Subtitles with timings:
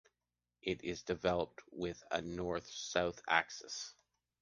[0.63, 3.93] It is developed with a North-South axis.